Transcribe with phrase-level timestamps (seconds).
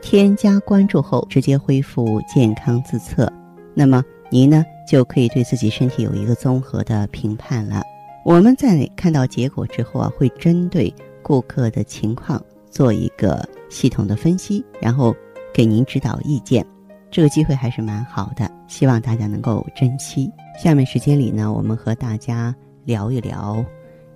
[0.00, 3.30] 添加关注后直接恢复健康自测，
[3.74, 7.82] 那么您呢就可以对自己身体有一个综合的评判了。
[8.24, 10.92] 我们在看到结果之后啊，会针对
[11.22, 15.14] 顾客的情况做一个系统的分析，然后
[15.52, 16.64] 给您指导意见。
[17.10, 20.30] 这个机会还是蛮好的，希望大家能够珍惜。
[20.62, 23.64] 下面时间里呢，我们和大家聊一聊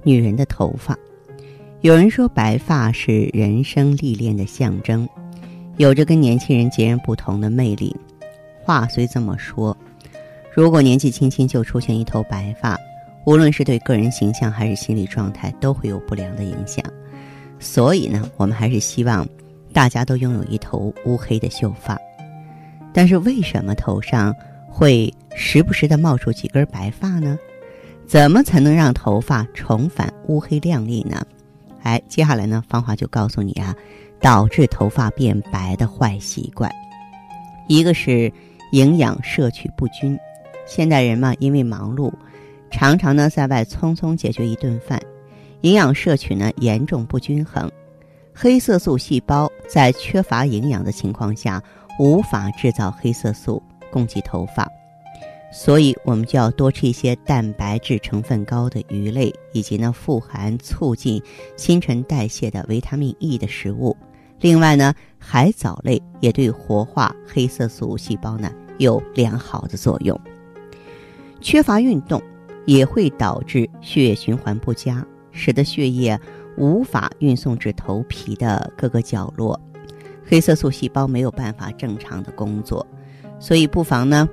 [0.03, 0.97] 女人的头发。
[1.81, 5.09] 有人说白发是人生历练的象征，
[5.77, 7.95] 有着跟年轻人截然不同的魅力。
[8.63, 9.77] 话虽这么说，
[10.55, 12.79] 如果年纪轻轻就出现一头白发，
[13.25, 16.85] 无论是对个人形象还是心理状态，都会有不良的影响。
[17.59, 19.27] 所以呢，我们还是希望
[19.73, 21.99] 大家都拥有一头乌黑的秀发。
[22.93, 24.35] 但是为什么头上
[24.69, 27.39] 会时不时的冒出几根白发呢？
[28.07, 31.25] 怎么才能让头发重返乌黑亮丽呢？
[31.83, 33.75] 哎，接下来呢，芳华就告诉你啊，
[34.23, 36.71] 导致头发变白的坏习惯，
[37.67, 38.33] 一个是
[38.71, 40.17] 营养摄取不均。
[40.65, 42.13] 现代人嘛，因为忙碌，
[42.71, 45.03] 常常呢在外匆匆解决一顿饭，
[45.63, 47.69] 营养摄取呢严重不均衡，
[48.33, 51.61] 黑色素细胞在缺乏营养的情况下，
[51.99, 54.71] 无法制造黑色素供给头发。
[55.53, 61.21] 所以，我们就要多吃一些蛋白质成分高的鱼类，以及呢富含促进
[61.57, 63.95] 新陈代谢的维他命 E 的食物。
[64.43, 70.21] 另外呢，海藻类也对活化黑色素细胞呢有良好的作用。
[71.41, 72.21] 缺乏运动
[72.67, 76.21] 也会导致血液循环不佳，使得血液
[76.57, 79.59] 无法运送至头皮的各个角落，
[80.27, 82.87] 黑色素细胞没有办法正常的工作。
[83.39, 84.29] 所以，不妨呢。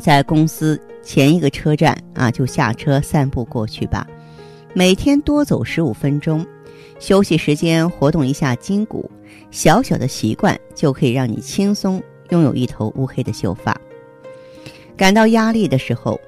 [0.00, 4.06] 在公司前一个车站啊，就下车散步过去吧。
[4.74, 6.46] 每天多走十五分钟，
[6.98, 9.10] 休息时间活动一下筋骨，
[9.56, 13.74] 小小的习惯就可以让你轻松拥有一头乌黑的秀发。
[14.98, 16.20] 感到压力的时候，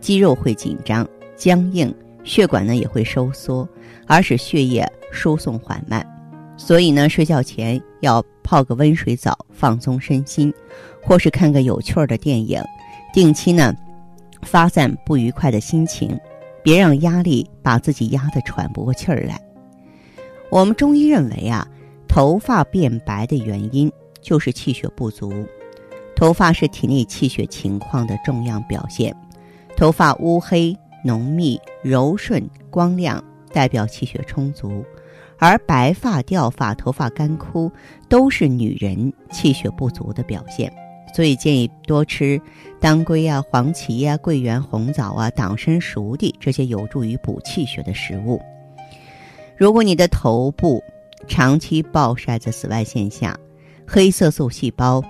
[0.00, 1.94] 肌肉会紧张、僵硬，
[2.24, 3.68] 血管呢也会收缩，
[4.08, 6.04] 而使血液输送缓慢。
[6.56, 10.52] 所以呢，睡觉前要泡个温水澡，放松身心，
[11.00, 12.60] 或是看个有趣儿的电影。
[13.14, 13.72] 定期呢，
[14.42, 16.18] 发散不愉快的心情，
[16.64, 19.40] 别让压力把自己压得喘不过气儿来。
[20.50, 21.64] 我们中医认为啊，
[22.12, 23.90] 头发变白的原因
[24.20, 25.32] 就是气血不足。
[26.14, 29.16] 头发是体内气血情况的重要表现。
[29.78, 34.84] 头发乌黑、浓密、柔顺、光亮，代表气血充足；
[35.38, 37.72] 而白发、掉发、头发干枯，
[38.10, 40.70] 都是女人气血不足的表现。
[41.14, 42.38] 所以建议多吃
[42.78, 48.38] 当归啊、黄芪呀、桂圆、红枣啊、党参、熟地这些有助于补气血的食物。
[49.56, 50.84] 如果你的头部
[51.26, 53.36] 长期暴晒在紫外线下，
[53.86, 55.02] 黑色素细胞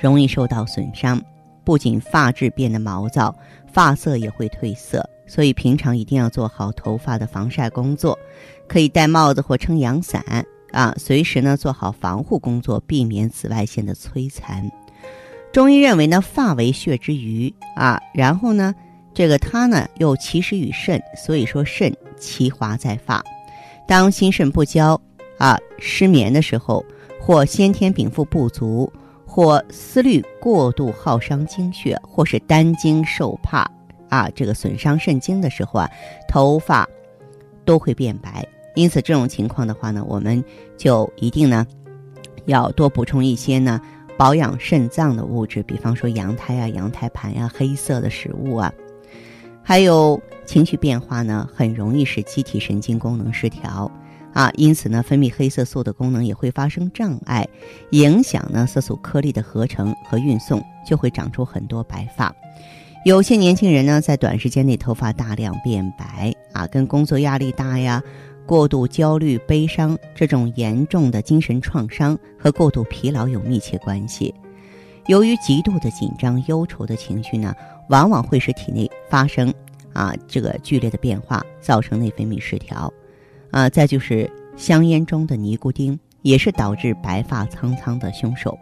[0.00, 1.20] 容易受到损伤，
[1.64, 3.34] 不仅发质变得毛躁，
[3.72, 5.08] 发色也会褪色。
[5.26, 8.18] 所以平常一定要做好头发的防晒工作，
[8.68, 10.22] 可以戴帽子或撑阳伞
[10.70, 14.70] 啊，随时呢做好防护工作，避免紫外线的摧残。
[15.50, 18.74] 中医认为呢，发为血之余啊，然后呢，
[19.14, 23.24] 这个它呢又其实与肾，所以说肾其华在发。
[23.86, 25.00] 当心肾不交
[25.38, 26.84] 啊、失眠的时候，
[27.20, 28.92] 或先天禀赋不足，
[29.26, 33.70] 或思虑过度耗伤精血，或是担惊受怕
[34.08, 35.90] 啊，这个损伤肾经的时候啊，
[36.28, 36.88] 头发
[37.64, 38.46] 都会变白。
[38.74, 40.42] 因此这种情况的话呢，我们
[40.76, 41.66] 就一定呢
[42.46, 43.80] 要多补充一些呢。
[44.16, 48.72] 保养肾脏的物质，比方说羊胎啊、羊胎盘呀、黑色的食物啊，
[49.60, 53.90] 还有情绪变化呢，很容易使机体神经功能失调
[54.34, 57.48] 啊，因此呢，分泌黑色素的功能也会发生障碍，
[57.92, 62.34] 影响呢色素颗粒的合成和运送，就会长出很多白发。
[63.06, 68.02] 有些年轻人呢，在短时间内头发大量变白啊，跟工作压力大呀。
[68.46, 74.34] 过度焦虑、悲伤这种严重的精神创伤和过度疲劳有密切关系。
[75.06, 77.54] 由于极度的紧张、忧愁的情绪呢，
[77.88, 79.50] 往往会使体内发生
[79.94, 82.92] 啊这个剧烈的变化，造成内分泌失调。
[83.54, 88.58] 啊，再就是香烟中的尼古丁也是导致白发苍苍的凶手。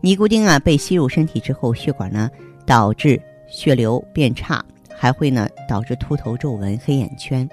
[0.00, 2.28] 尼古丁啊被吸入身体之后，血管呢
[2.66, 4.60] 导致血流变差，
[4.98, 7.48] 还会呢导致秃头、皱纹、黑眼圈。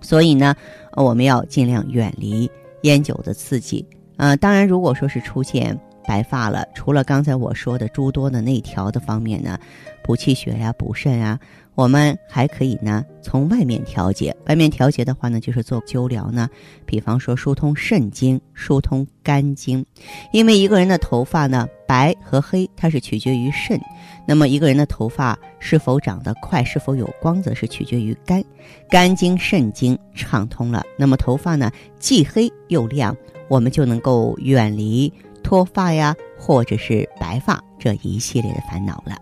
[0.00, 0.56] 所以呢，
[0.92, 2.50] 我们要尽量远离
[2.84, 3.84] 烟酒的刺激。
[4.16, 9.58] 呃，当然，如果说是出现白发了，除了刚才我说的诸多的内调的方面呢，
[10.02, 11.38] 补气血呀、补肾啊，
[11.76, 14.34] 我们还可以呢从外面调节。
[14.46, 16.48] 外面调节的话呢，就是做灸疗呢，
[16.86, 19.84] 比方说疏通肾经、疏通肝经。
[20.32, 23.78] 因为一个人的头发呢白和黑，它是取决于肾；
[24.26, 28.42] 那么一个人的头发是否长得快、是否有光泽，是取决于肝。
[28.88, 33.14] 肝经、肾经畅通了，那么头发呢既黑又亮，
[33.48, 35.12] 我们就能够远离。
[35.42, 39.16] 脱发呀，或者是白发这一系列的烦恼了。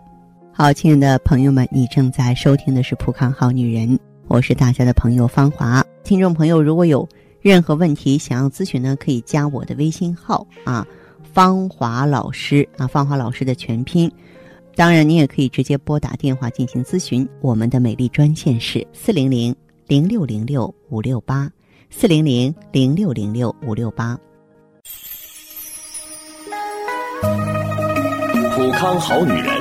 [0.56, 3.88] 好，亲爱的朋友们，你正在收听的是《普康好女人》，
[4.28, 5.84] 我是大家的朋友芳华。
[6.04, 7.08] 听众朋友，如果有
[7.40, 10.86] 任何问题想要咨询呢，可以加我的微信号啊，
[11.32, 14.08] 芳华老师啊，芳华老师的全拼。
[14.76, 17.28] 当然，你也可以直接拨打电话进行咨询。
[17.40, 19.52] 我们的美丽专线是四零零
[19.88, 21.50] 零六零六五六八，
[21.90, 24.16] 四零零零六零六五六八。
[28.54, 29.60] 普康好女人，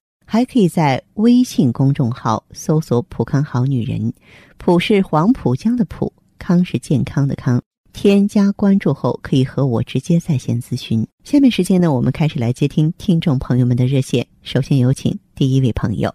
[0.33, 4.13] 还可以在微信公众号搜索“普康好女人”，
[4.57, 7.61] 普是黄浦江的浦，康是健康的康。
[7.91, 11.05] 添加关注后，可以和我直接在线咨询。
[11.25, 14.25] 下面时间呢，我们开始来接听听众朋友们的热线。
[14.41, 16.09] 首先有请第一位朋友。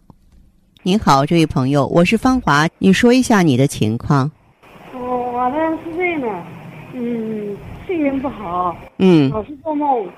[0.82, 4.32] 您好，这位朋友，我是芳华，你说一下你的情况。
[4.94, 6.44] 我我呢是这样的，
[6.94, 7.54] 嗯，
[7.86, 10.08] 睡眠不好，嗯，老是做梦，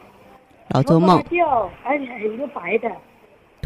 [0.68, 2.88] 老做梦，掉，而且一个白的。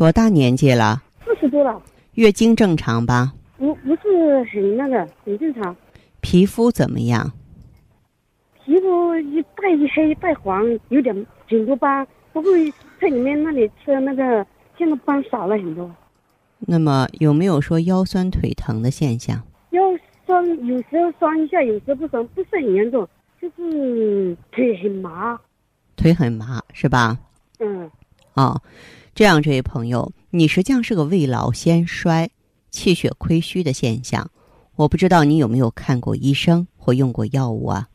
[0.03, 1.01] 多大年纪了？
[1.25, 1.81] 四十多了。
[2.15, 3.33] 月经正常吧？
[3.57, 5.77] 不，不是很那个，很正常。
[6.21, 7.31] 皮肤怎么样？
[8.65, 11.15] 皮肤一带一黑带黄，有点
[11.49, 12.05] 很多斑。
[12.33, 12.51] 不过
[13.01, 14.45] 在里面那里吃那个，
[14.77, 15.89] 现在斑少了很多。
[16.59, 19.41] 那么有没有说腰酸腿疼的现象？
[19.71, 19.81] 腰
[20.27, 23.09] 酸有时候酸一下，有时候不酸，不是很严重，
[23.41, 25.39] 就是腿很麻。
[25.95, 27.17] 腿很麻是吧？
[27.61, 27.89] 嗯。
[28.35, 28.61] 哦。
[29.15, 32.31] 这样，这位朋友，你实际上是个未老先衰、
[32.71, 34.31] 气血亏虚的现象。
[34.75, 37.87] 我不知道你有没有看过医生或用过药物啊？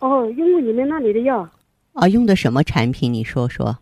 [0.00, 1.48] 哦，用过你们那里的药。
[1.94, 3.10] 啊，用的什么产品？
[3.10, 3.76] 你说说。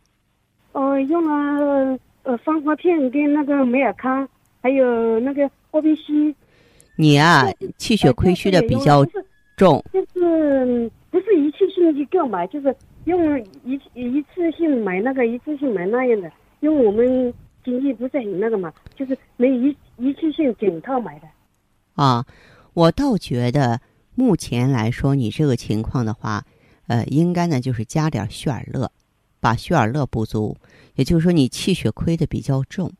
[0.71, 4.27] 哦，用了呃芳华片跟那个美尔康，
[4.63, 6.33] 还有那个奥必西。
[6.95, 7.47] 你啊，
[7.79, 9.05] 气血亏虚的比较
[9.57, 9.85] 重。
[9.93, 12.75] 就是不是一次性去购买，就是。
[13.09, 17.33] 用一一次性买那个，一次性买那样的，因为我们
[17.65, 21.27] 经济不是很那个嘛，就是没一一次性整套买的。
[21.95, 22.25] 啊，
[22.75, 23.81] 我倒觉得
[24.15, 26.45] 目前来说，你这个情况的话，
[26.87, 28.91] 呃，应该呢就是加点血尔乐，
[29.41, 30.55] 把血尔乐不足，
[30.97, 32.93] 也就是说你气血亏的比较重。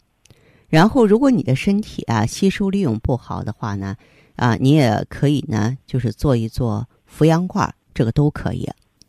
[0.69, 3.95] 然后，如果你的身体啊吸收利用不好的话呢，
[4.37, 8.69] 啊，你也可以呢就是做一做扶阳罐，这个都可以。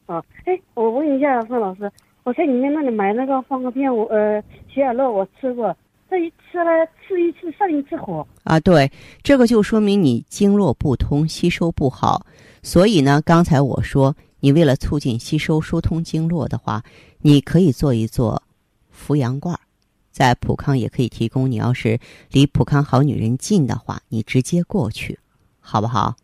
[0.09, 1.89] 哦，哎，我问一下范老师，
[2.23, 5.75] 我在你们那里买那个方格片，我呃血尔乐我吃过，
[6.09, 6.71] 这一吃了
[7.07, 12.25] 吃一次上一次火啊，对，这个就说明你经络不通，吸收不好。
[12.63, 16.83] 所以呢，刚才我说你为了促进吸收、疏通经络的话，
[17.19, 18.41] 你可以做一做
[18.89, 19.59] 扶阳罐，
[20.09, 21.51] 在普康也可以提供。
[21.51, 21.99] 你要是
[22.31, 25.19] 离普康好女人近的话，你直接过去，
[25.59, 26.15] 好不好？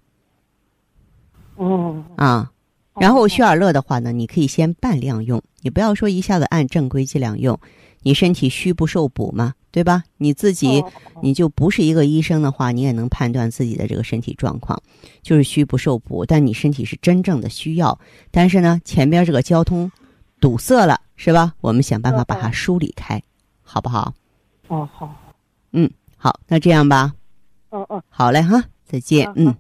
[1.58, 2.52] 哦，啊。
[3.00, 7.60] 然后血尔乐的话呢，你可以先半量用，你不要说一下子按正规剂量用，
[8.04, 10.04] 你身体虚不受补嘛，对吧？
[10.18, 10.84] 你自己
[11.22, 14.82] 你就不是一个医生的话，你也能判断自己的这个身体状况，
[15.22, 16.26] 就是虚不受补。
[16.26, 17.98] 但你身体是真正的需要，
[18.32, 19.92] 但是呢，前边这个交通
[20.40, 21.54] 堵塞了，是吧？
[21.62, 23.22] 我们想办法把它哦梳理开，
[23.62, 24.14] 好不好？
[24.68, 25.14] 哦，好，
[25.74, 27.14] 嗯好，那这样吧，
[27.70, 29.54] 哦哦，好嘞哈，再见，嗯。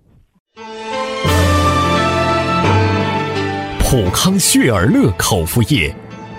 [3.95, 5.89] 普康血尔乐口服液，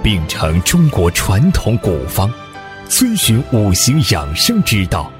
[0.02, 2.30] 秉承中国传统古方，
[2.86, 5.10] 遵循五行养生之道，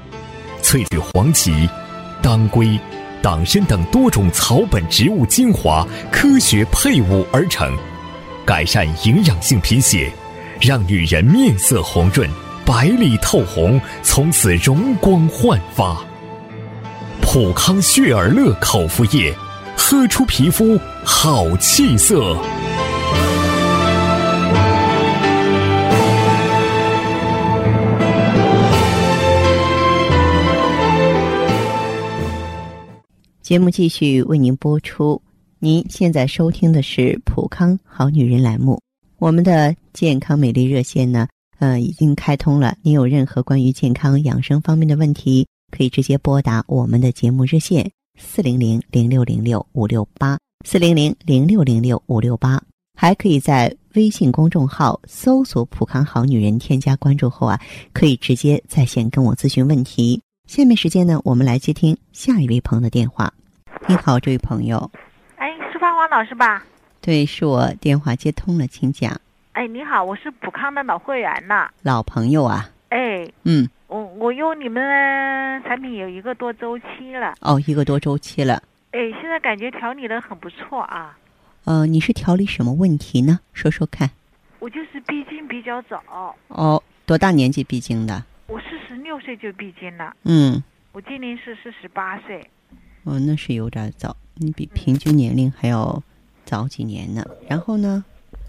[0.61, 1.67] 萃取黄芪、
[2.21, 2.79] 当归、
[3.23, 7.75] 党参等多种草本植物精华，科学配伍而成，
[8.45, 10.11] 改善营养性贫血，
[10.61, 12.29] 让女人面色红润、
[12.63, 15.97] 白里透红，从此容光焕发。
[17.19, 19.33] 普康血尔乐口服液，
[19.79, 22.35] 喝出皮肤好气色。
[33.41, 35.21] 节目继续为您播出。
[35.59, 38.81] 您现在收听的是《普康好女人》栏目，
[39.19, 41.27] 我们的健康美丽热线呢，
[41.59, 42.75] 呃，已经开通了。
[42.81, 52.61] 您有任何关于健康养生方面的问题，可以直接拨打我们的节目热线四零零零六零六五六八四零零零六零六五六八，
[52.95, 57.59] 还可以在微信公众号搜索“普康好女人”，添加关注后啊，
[57.93, 60.21] 可以直接在线跟我咨询问题。
[60.47, 63.31] 下面时间呢，我们来接听下一位朋友的电话。
[63.87, 64.89] 你好，这位朋友，
[65.35, 66.65] 哎，是芳华老师吧？
[67.01, 69.15] 对，是我电话接通了，请讲。
[69.53, 71.69] 哎，你好，我是普康的老会员呐。
[71.83, 73.67] 老朋友啊，哎，嗯，
[74.27, 74.83] 我我用你们
[75.63, 77.33] 产品有一个多周期了。
[77.39, 78.61] 哦，一个多周期了。
[78.91, 81.17] 哎，现在感觉调理的很不错啊。
[81.63, 83.39] 呃，你是调理什么问题呢？
[83.53, 84.09] 说说看。
[84.59, 86.03] 我就是闭经比较早，
[86.49, 88.21] 哦，多大年纪闭经的？
[88.47, 92.45] 我四十六岁就闭经了，嗯，我今年是四十八岁。
[93.05, 96.03] 哦，那是有点早，你比平均年龄还要
[96.43, 97.23] 早几年呢。
[97.47, 98.03] 然后呢？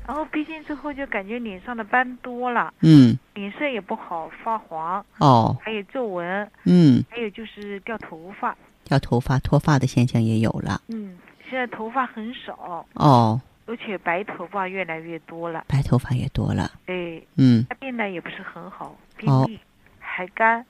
[0.09, 8.57] 然后毕竟之后就感觉脸上的斑多了，嗯，脸色也不好，发黄，哦，还有皱纹，嗯，还有就是掉头发。
[8.85, 10.81] 掉头发、脱发的现象也有了。
[10.89, 11.19] 嗯，
[11.51, 15.63] 现在头发很少，哦，而且白头发越来越多了。
[15.69, 16.73] 白头发也多了。
[16.87, 19.61] 哎，嗯，大便呢也不是很好，便哦秘，
[19.99, 20.65] 还干，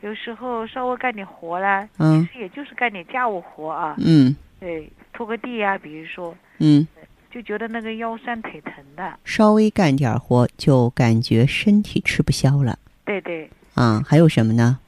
[0.00, 2.24] 有时候稍微干点活啦，嗯。
[2.24, 4.36] 其实也就是干点家务活啊，嗯。
[4.60, 6.86] 对，拖个地啊，比如说，嗯，
[7.30, 12.78] 就觉得那个腰酸腿疼的，稍微干点活就感觉身体吃不消了。
[13.04, 14.78] 对对，啊，还有什么呢？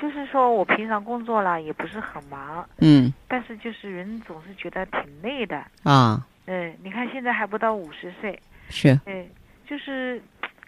[0.00, 3.12] 就是说我平常工作啦也不是很忙，嗯。
[3.28, 8.38] 但是就是人总是觉得挺累的，啊，嗯，你看现在还不到五十岁，
[8.70, 8.98] 是。
[9.04, 9.26] 嗯，
[9.68, 10.20] 就是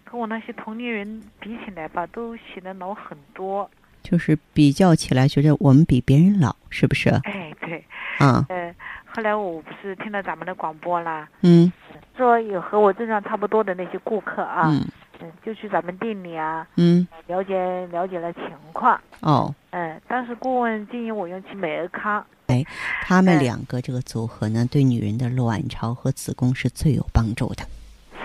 [0.04, 3.68] 跟我那些同龄人比起来吧，都显得老很多，
[4.02, 7.08] 就是比较起来，觉得我们比别人老，是不是？
[7.24, 7.82] 哎，对，
[8.18, 8.74] 啊，呃，
[9.14, 11.72] 后来我不是听了咱们的广播啦，嗯。
[12.16, 14.84] 说有和我症状差不多的那些顾客啊，嗯。
[15.20, 18.42] 嗯，就去咱们店里啊，嗯，了解了解了情
[18.72, 19.00] 况。
[19.20, 22.24] 哦，嗯，当时顾问建议我用去美尔康。
[22.48, 22.64] 哎
[23.02, 27.64] 他们嗯两个这个组合呢，对女人的卵巢和子宫是最有帮助的。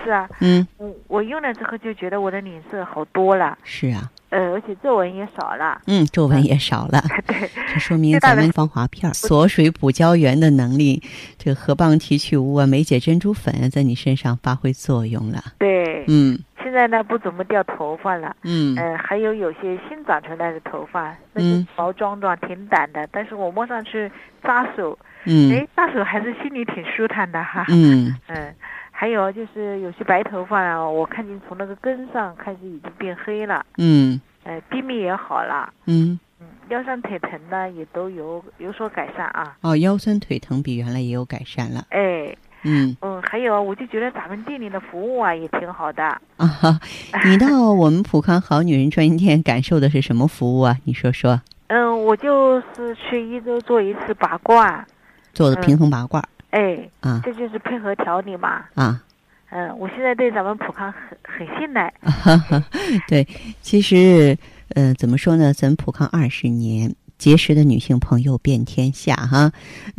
[0.02, 5.80] 是啊，嗯，我我用了之后就觉得我的脸色好多了，是啊，呃，而且皱纹也少了。
[5.86, 11.02] 嗯，皱纹也少了， 对，这说明咱们防滑片锁水补胶原的能力，
[11.38, 15.42] 这个河蚌提取物啊、梅姐珍珠粉在你身上发挥作用了。
[15.58, 16.38] 对，嗯。
[16.60, 18.36] 现在呢不怎么掉头发了。
[18.42, 18.76] 嗯。
[18.76, 21.66] 呃、还有有些新长出来的头发，那就嗯。
[21.76, 24.10] 毛壮壮、挺短的，但是我摸上去
[24.42, 25.50] 扎手，嗯。
[25.54, 27.64] 哎，扎手还是心里挺舒坦的哈。
[27.68, 28.14] 嗯。
[28.28, 28.54] 嗯，
[29.00, 39.56] 还有就是有些白头发啊，我看见从那个根上开始已经变黑了，嗯呃，便秘也好了，嗯，嗯，腰酸腿疼呢也都有有所改善啊。
[39.60, 41.86] 哦，腰酸腿疼比原来也有改善了。
[41.90, 46.02] 哎，嗯嗯，还有我就觉得咱们店里的服务啊也挺好的。
[46.36, 46.80] 啊哈，
[47.24, 50.76] 你到我们普康好女人专营店感受的是什么服务啊？
[50.82, 54.84] 你说说，嗯，我就是去一周做一次拔罐，
[55.32, 58.64] 做的平衡拔罐儿哎，啊这就是配合调理嘛。
[58.74, 59.02] 啊。
[59.50, 61.90] 嗯，我现在对咱们普康很很信赖。
[62.02, 62.62] 哈哈，
[63.08, 63.26] 对，
[63.62, 64.36] 其实，
[64.74, 65.54] 呃，怎么说呢？
[65.54, 69.50] 咱普康二十年，结识的女性朋友遍天下哈。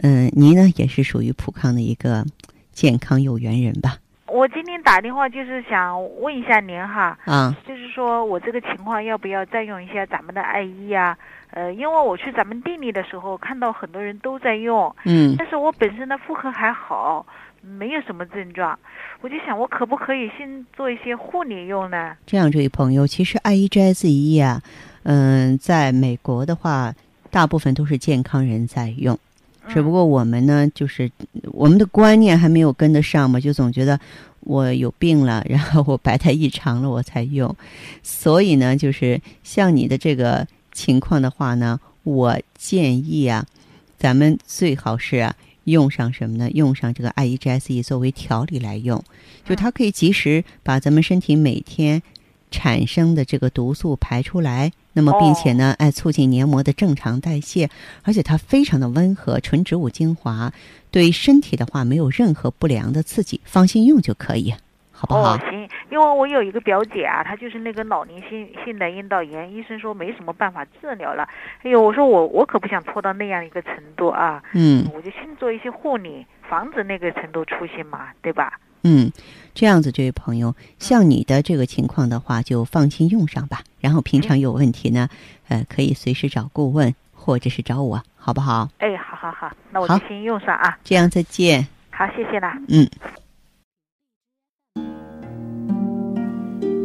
[0.03, 2.23] 嗯、您呢也是属于普康的一个
[2.73, 3.97] 健康有缘人吧？
[4.31, 11.17] 我今天打电话就是想问一下您哈，啊，就是说我这个情况要不要再用一下咱们的爱伊啊？
[11.51, 17.25] 呃，因为我去咱们店里的时候看到很多人都在用，嗯但是我本身的妇科还好，
[17.61, 18.77] 没有什么症状，
[19.21, 22.15] 我就想我可不可以先做一些护理用呢？
[22.27, 24.61] 这样，这位朋友，其实爱伊 GSE 啊，
[25.03, 26.93] 嗯、在美国的话，
[27.31, 29.17] 大部分都是健康人在用。
[29.71, 31.09] 只不过我们呢，就是
[31.51, 33.99] 我们的观念还没有跟得上嘛，就总觉得
[34.41, 37.55] 我有病了，然后我白带异常了，我才用。
[38.01, 43.45] 所以呢，就是像你的这个情况的话呢，我建议啊，
[43.97, 45.35] 咱们最好是啊，
[45.65, 46.49] 用上什么呢？
[46.51, 49.03] 用上这个 I E G S E 作为调理来用，
[49.45, 52.01] 就它可以及时把咱们身体每天
[52.49, 54.71] 产生的这个毒素排出来。
[54.99, 57.69] 那么，并且呢，哎，促进黏膜的正常代谢，
[58.03, 60.51] 而且它非常的温和，纯植物精华，
[60.91, 64.53] 对身体的话没有任何不良的刺激，放心用就可以，
[64.91, 65.35] 好不好？
[65.35, 71.27] 哦，行，因为我有一个表姐啊，她就是那个老年性性的阴道炎，医生说没什么办法治疗了。
[71.63, 78.59] 哎呦，我说我我可不想拖到那样一个程度啊，嗯我就先做一些护理，防止那个程度出现嘛，对吧？
[78.83, 79.11] 嗯，
[79.53, 83.61] 这样子，这位朋友，像你的这个情况的话，就放心用上吧。
[83.79, 85.09] 然后平常有问题呢，
[85.47, 88.69] 呃，可以随时找顾问或者是找我，好不好？
[88.79, 90.77] 哎，好好好，那我就先用上啊。
[90.83, 91.67] 这样再见。
[91.91, 92.57] 好，谢谢啦。
[92.67, 92.89] 嗯。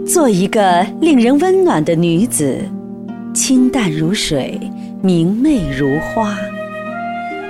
[0.07, 2.61] 做一个令人温暖的女子，
[3.35, 4.61] 清淡如水，
[5.03, 6.35] 明媚如花；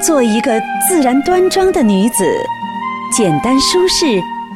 [0.00, 2.24] 做一个自然端庄的女子，
[3.12, 4.22] 简单舒适，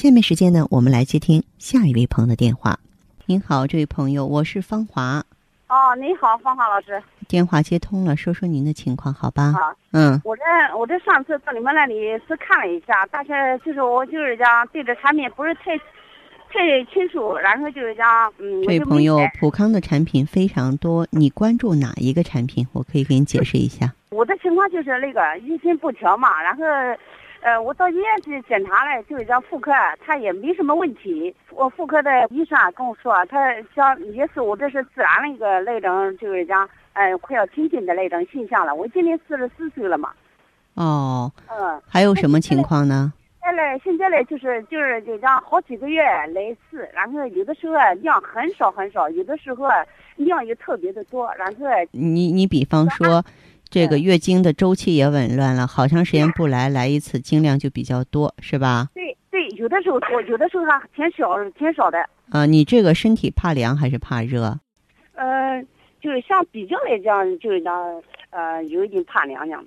[0.00, 2.78] 下面时间呢，我们来接听下一位朋友的电话。
[3.26, 5.22] 您好，这位朋友，我是芳华，
[5.68, 7.02] 哦，您好，芳华老师。
[7.28, 9.52] 电话接通了，说说您的情况好吧？
[9.52, 10.42] 啊，嗯我这
[10.74, 15.76] 我这上次到你们那里是看了一下，但是就是我就是讲对这产品不是太
[16.48, 22.66] 太清楚，然后就是讲嗯，这位朋友，普康的产品非常多，你关注哪一个产品？
[22.72, 23.92] 我可以给你解释一下。
[24.08, 26.64] 我的情况就是那个月经不调嘛，然后。
[27.42, 29.72] 呃，我到医院去检查了，就是讲妇科，
[30.04, 31.34] 他也没什么问题。
[31.50, 33.38] 我妇科的医生啊跟我说，他
[33.74, 38.74] 像也是我这是自然的一个那种，就是讲，呃，快要停经的那种现象了。
[38.74, 40.10] 我今年四十四岁了嘛，
[40.74, 41.80] 哦，嗯。
[41.88, 43.12] 还有什么情况呢？
[43.42, 49.74] 现在嘞，现在嘞，就是就是就讲好几个月来一次，然后有的时候啊量很少很少，有的时候啊
[50.16, 53.24] 量又特别的多，然后你你比方说，
[53.70, 58.88] 这个月经的周期也紊乱了，好长时间不来，来一次经量就比较多，是吧？
[58.92, 64.58] 对对，有的时候多，有的时候还挺少挺少的，啊，你这个身体怕凉还是怕热？
[65.14, 65.62] 呃，
[66.00, 67.72] 就是像比较来讲，就是讲
[68.30, 69.64] 呃有一点怕凉凉，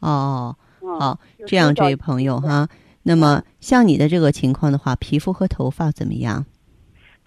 [0.00, 2.68] 哦，嗯，好，就这样，这位朋友哈，
[3.04, 6.44] 那么像你的这个情况的话，皮肤和头发怎么样？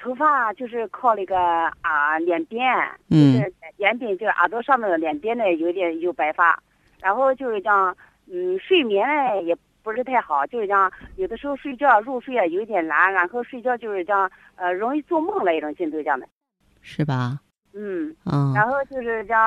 [0.01, 1.37] 头发就是靠那个
[1.81, 2.65] 啊两边，
[3.09, 3.33] 嗯。
[3.33, 6.61] 就是脸边就是耳朵上面的脸边呢有点有白发，
[7.01, 7.95] 然后就是讲
[8.31, 16.27] 嗯睡眠呢也不是太好，就是讲有的时候睡觉入睡啊有点难，然后睡觉就是讲呃容易做梦那种性质这样的，
[16.81, 17.39] 是吧？
[17.73, 19.37] 嗯，嗯，然后就是讲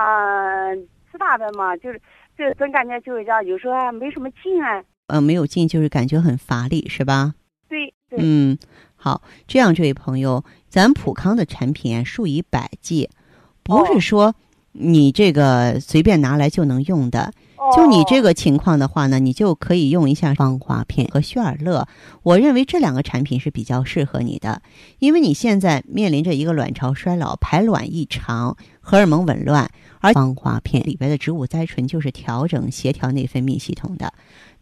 [1.11, 2.01] 吃大的嘛，就是
[2.39, 7.35] 就总感觉就是讲有时候还没什么劲啊，呃，没有劲，就是感觉很乏力，是吧？
[7.69, 8.57] 对对，嗯，
[9.05, 13.11] 好，这样，这位朋友，咱普康的产品啊数以百计，
[13.65, 14.35] 不是哦说
[14.71, 17.33] 你这个随便拿来就能用的。
[17.57, 21.89] 哦就你这个情况的话呢，你就可以用一下芳华片和旭尔乐。
[22.23, 24.63] 我认为这两个产品是比较适合你的，
[25.01, 29.69] 因为你现在面临着一个卵巢衰老、排卵异常、荷尔蒙紊乱，
[30.01, 34.13] 而芳华片里边的植物甾醇就是调整、协调内分泌系统的。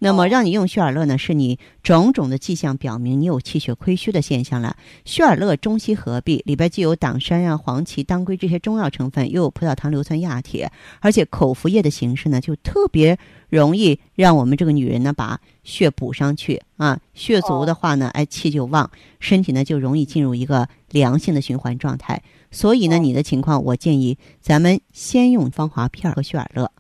[0.03, 4.77] 那么哦让你用血尔乐呢，是你种种的迹象表明你有气血亏虚的现象了。
[5.05, 13.19] 血尔乐中西合璧，里边既有党参啊、黄芪、当归这些中药成分，又有葡萄糖硫酸亚铁，而且口服液的形式呢，就特别
[13.51, 16.99] 容易让我们这个女人呢把血补上去啊。
[17.13, 22.23] 血足的话呢，哎，气就旺，身体呢就容易进入一个良性的循环状态。
[22.51, 26.73] 所以呢，哦你的情况，我建议咱们先用芳华片儿和血尔乐。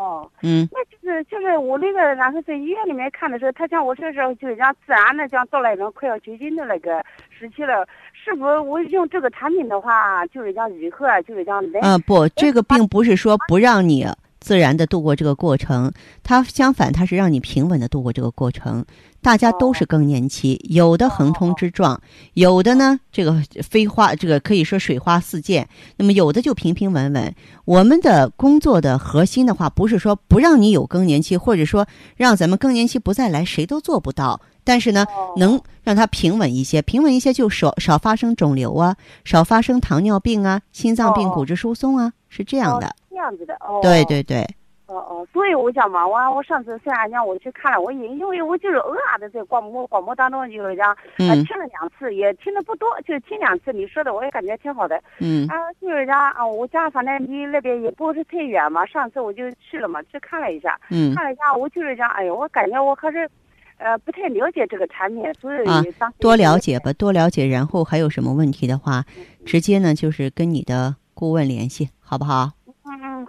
[0.00, 14.06] 哦哦，嗯那就是就是我那个然后在医院里面看的时候，他像我这时候就是讲自然的讲到了一种快要绝经的那个时期了，是不是我用这个产品的话，就是讲以后啊，就是讲来啊，不，这个并不是说不让你
[14.38, 18.82] 自然的度过这个过程，它相反，它是让你平稳的度过这个过程。
[19.22, 22.00] 大家都是更年期，有的横冲直撞，
[22.34, 27.34] 有的呢这个飞花，这个可以说水花四溅，那么有的就平平稳稳。
[27.64, 34.40] 我们的工作的核心的话，不是说不让你有更年期，或者说让咱们更年期不再来，谁都做不到。
[34.62, 35.06] 但是呢，
[35.36, 42.86] 能让它平稳一些，平稳一些就少少发生肿瘤啊，少发生糖尿病啊、心脏病、哦骨质疏松啊，是这样的。
[42.86, 43.80] 哦这样子的哦。
[43.82, 44.48] 对对对，
[44.90, 55.00] 哦哦，所以我讲嘛，我我上次虽然讲我去看了，我也因为我就是偶尔的在广播广播当中就是讲，呃，嗯听了两次，也听的不多，就听两次你说的，我也感觉挺好的。
[55.20, 63.30] 嗯啊，就是讲啊，我家反正离那边也不是太远嘛，上次我就去了嘛，去看了一下，嗯看了一下，我就是讲，哎呦，我感觉我还是，
[63.78, 67.46] 呃，不太了解这个产品，所以啊当时多了解吧，多了解。
[67.46, 69.04] 然后还有什么问题的话，
[69.46, 72.50] 直接呢就是跟你的顾问联系，好不好？